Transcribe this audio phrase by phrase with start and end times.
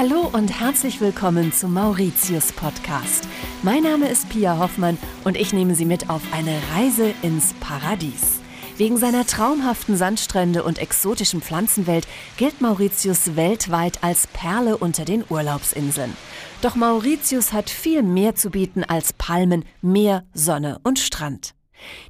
[0.00, 3.28] Hallo und herzlich willkommen zum Mauritius Podcast.
[3.62, 8.40] Mein Name ist Pia Hoffmann und ich nehme Sie mit auf eine Reise ins Paradies.
[8.78, 12.08] Wegen seiner traumhaften Sandstrände und exotischen Pflanzenwelt
[12.38, 16.16] gilt Mauritius weltweit als Perle unter den Urlaubsinseln.
[16.62, 21.52] Doch Mauritius hat viel mehr zu bieten als Palmen, Meer, Sonne und Strand.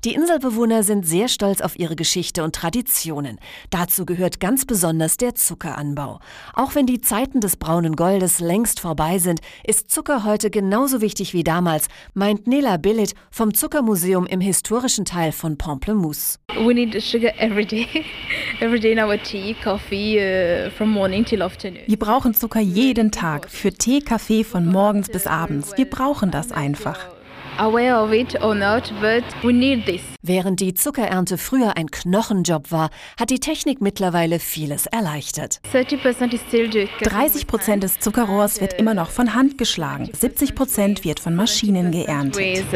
[0.05, 3.39] Die Inselbewohner sind sehr stolz auf ihre Geschichte und Traditionen.
[3.71, 6.21] Dazu gehört ganz besonders der Zuckeranbau.
[6.55, 11.35] Auch wenn die Zeiten des braunen Goldes längst vorbei sind, ist Zucker heute genauso wichtig
[11.35, 16.39] wie damals, meint Nela Billit vom Zuckermuseum im historischen Teil von Pamplemousse.
[16.57, 17.87] We need sugar every day.
[18.61, 21.83] every day in our tea, coffee, uh, from morning till afternoon.
[21.87, 25.77] Wir brauchen Zucker jeden Tag, für Tee, Kaffee von morgens bis abends.
[25.77, 27.20] Wir brauchen das einfach
[27.59, 30.03] aware of it or not, but we need this.
[30.23, 35.63] Während die Zuckerernte früher ein Knochenjob war, hat die Technik mittlerweile vieles erleichtert.
[35.73, 40.11] 30 Prozent des Zuckerrohrs wird immer noch von Hand geschlagen.
[40.13, 42.67] 70 Prozent wird von Maschinen geerntet.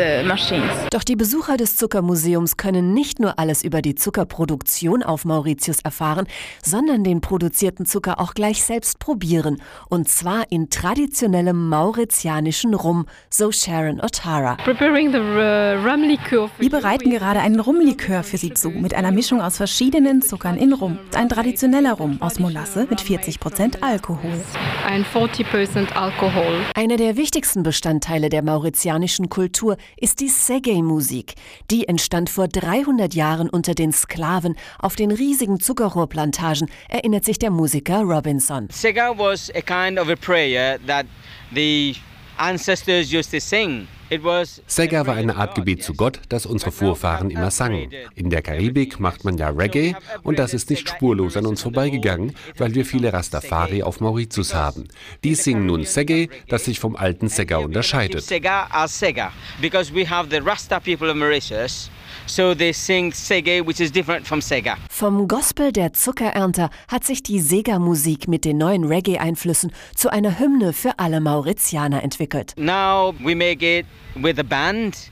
[0.90, 6.26] Doch die Besucher des Zuckermuseums können nicht nur alles über die Zuckerproduktion auf Mauritius erfahren,
[6.62, 9.60] sondern den produzierten Zucker auch gleich selbst probieren.
[9.90, 14.56] Und zwar in traditionellem mauritianischen Rum, so Sharon Otara.
[14.66, 14.72] Uh,
[16.58, 20.72] Wir bereiten gerade einen Rumlikör für Sie zu, mit einer Mischung aus verschiedenen Zuckern in
[20.72, 20.98] Rum.
[21.14, 23.38] Ein traditioneller Rum aus Molasse mit 40
[23.80, 24.40] Alkohol.
[24.86, 26.60] Ein 40 Alkohol.
[26.74, 31.34] Einer der wichtigsten Bestandteile der mauritianischen Kultur ist die Segei-Musik.
[31.70, 37.50] Die entstand vor 300 Jahren unter den Sklaven auf den riesigen Zuckerrohrplantagen, erinnert sich der
[37.50, 38.68] Musiker Robinson.
[38.70, 41.06] Sega was a kind of a prayer that
[41.54, 41.94] the
[42.36, 43.86] ancestors used to sing.
[44.66, 47.90] Sega war eine Art Gebet zu Gott, das unsere Vorfahren immer sangen.
[48.14, 52.34] In der Karibik macht man ja Reggae und das ist nicht spurlos an uns vorbeigegangen,
[52.56, 54.88] weil wir viele Rastafari auf Mauritius haben.
[55.22, 58.22] Die singen nun Segge, das sich vom alten Sega unterscheidet.
[58.22, 61.90] Sega as Sega, because we have the Rasta people of Mauritius
[62.26, 64.76] So they sing Sege, which is different from Sega.
[64.88, 70.72] Vom Gospel der Zuckerernter hat sich die Sega-Musik mit den neuen Reggae-Einflüssen zu einer Hymne
[70.72, 72.54] für alle Mauritianer entwickelt.
[72.56, 73.86] Now we make it.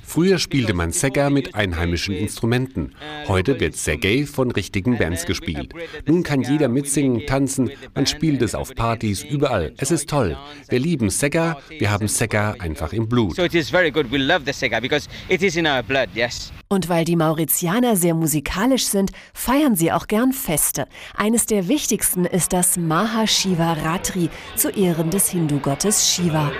[0.04, 2.94] Früher spielte man Sega mit einheimischen Instrumenten.
[3.26, 5.72] Heute wird Segay von richtigen Bands gespielt.
[6.06, 9.74] Nun kann jeder mitsingen, tanzen, man spielt es auf Partys, überall.
[9.76, 10.36] Es ist toll.
[10.68, 13.36] Wir lieben Sega, wir haben Sega einfach im Blut.
[13.36, 14.10] So it is very good.
[14.10, 16.52] We love the Sega because it is in our blood, yes.
[16.68, 20.86] Und weil die Mauritianer sehr musikalisch sind, feiern sie auch gern Feste.
[21.16, 26.52] Eines der wichtigsten ist das Mahashivaratri zu Ehren des Hindu-Gottes Shiva.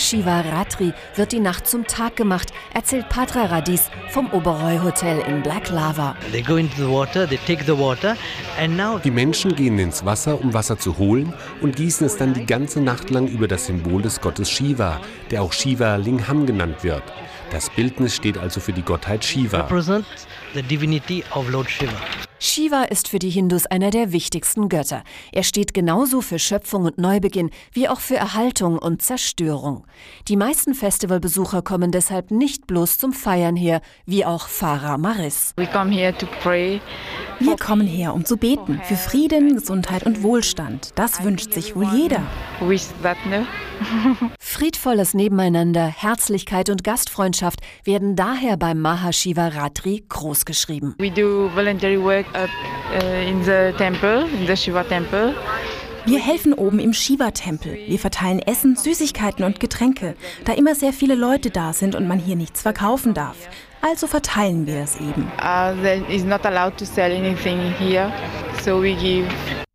[0.00, 5.68] Mahashivaratri wird die Nacht zum Tag gemacht, erzählt Patra Radis vom Oberoi Hotel in Black
[5.68, 6.16] Lava.
[9.04, 12.80] Die Menschen gehen ins Wasser, um Wasser zu holen und gießen es dann die ganze
[12.80, 17.02] Nacht lang über das Symbol des Gottes Shiva, der auch Shiva Lingham genannt wird.
[17.50, 19.68] Das Bildnis steht also für die Gottheit Shiva.
[22.42, 25.04] Shiva ist für die Hindus einer der wichtigsten Götter.
[25.30, 29.84] Er steht genauso für Schöpfung und Neubeginn wie auch für Erhaltung und Zerstörung.
[30.26, 35.52] Die meisten Festivalbesucher kommen deshalb nicht bloß zum Feiern her, wie auch Farah Maris.
[37.38, 40.92] Wir kommen her, um zu beten, für Frieden, Gesundheit und Wohlstand.
[40.94, 42.22] Das wünscht sich wohl jeder.
[44.38, 50.94] Friedvolles Nebeneinander, Herzlichkeit und Gastfreundschaft werden daher beim Mahashivaratri großgeschrieben.
[50.98, 52.50] We do voluntary work up,
[52.92, 55.34] uh, in the temple, in the Shiva temple.
[56.06, 57.78] Wir helfen oben im Shiva-Tempel.
[57.86, 62.18] Wir verteilen Essen, Süßigkeiten und Getränke, da immer sehr viele Leute da sind und man
[62.18, 63.36] hier nichts verkaufen darf.
[63.82, 65.30] Also verteilen wir es eben.
[65.42, 68.10] Uh, is not allowed to sell anything here,
[68.62, 69.26] so we give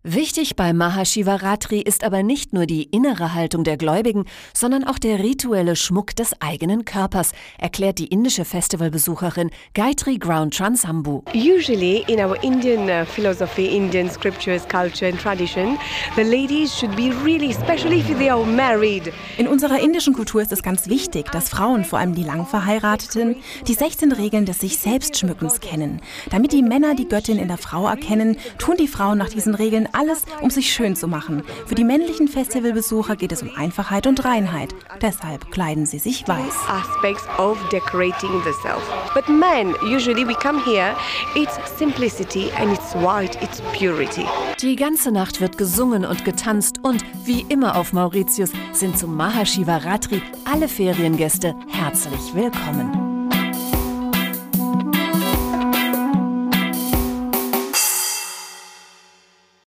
[0.08, 5.18] Wichtig bei Mahashivaratri ist aber nicht nur die innere Haltung der Gläubigen, sondern auch der
[5.18, 11.24] rituelle Schmuck des eigenen Körpers, erklärt die indische Festivalbesucherin Gayatri Ground Transambu.
[11.34, 15.76] Usually in our Indian uh, philosophy, Indian scriptures, culture and tradition,
[16.16, 19.12] the ladies should be really, especially if they are married.
[19.40, 23.38] In unserer indischen Kultur ist es ganz wichtig, dass Frauen, vor allem die Langverheirateten,
[23.68, 26.00] die 16 Regeln des sich selbst Schmückens kennen.
[26.29, 29.90] Damit die Männer die Göttin in der Frau erkennen, tun die Frauen nach diesen Regeln
[29.96, 31.44] alles, um sich schön zu machen.
[31.66, 34.76] Für die männlichen Festivalbesucher geht es um Einfachheit und Reinheit.
[35.02, 36.56] Deshalb kleiden sie sich weiß.
[36.68, 38.84] Aspects of decorating the self.
[39.14, 40.96] But men, usually we come here,
[41.36, 44.26] it's simplicity and it's white, it's purity.
[44.62, 50.22] Die ganze Nacht wird gesungen und getanzt und wie immer auf Mauritius sind zum Mahashivaratri
[50.46, 53.04] alle Feriengäste herzlich willkommen.